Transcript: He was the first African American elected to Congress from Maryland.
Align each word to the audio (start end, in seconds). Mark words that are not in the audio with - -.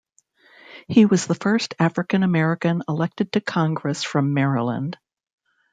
He 0.87 1.05
was 1.05 1.27
the 1.27 1.35
first 1.35 1.75
African 1.77 2.23
American 2.23 2.81
elected 2.89 3.33
to 3.33 3.39
Congress 3.39 4.03
from 4.03 4.33
Maryland. 4.33 4.97